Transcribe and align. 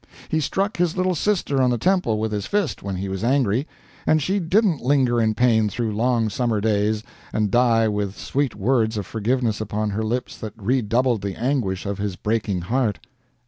He 0.29 0.39
struck 0.39 0.77
his 0.77 0.97
little 0.97 1.13
sister 1.13 1.61
on 1.61 1.69
the 1.69 1.77
temple 1.77 2.17
with 2.19 2.31
his 2.31 2.47
fist 2.47 2.81
when 2.81 2.95
he 2.95 3.07
was 3.07 3.23
angry, 3.23 3.67
and 4.07 4.19
she 4.19 4.39
didn't 4.39 4.81
linger 4.81 5.21
in 5.21 5.35
pain 5.35 5.69
through 5.69 5.95
long 5.95 6.27
summer 6.27 6.59
days, 6.59 7.03
and 7.31 7.51
die 7.51 7.87
with 7.87 8.17
sweet 8.17 8.55
words 8.55 8.97
of 8.97 9.05
forgiveness 9.05 9.61
upon 9.61 9.91
her 9.91 10.03
lips 10.03 10.39
that 10.39 10.53
redoubled 10.57 11.21
the 11.21 11.35
anguish 11.35 11.85
of 11.85 11.99
his 11.99 12.15
breaking 12.15 12.61
heart. 12.61 12.97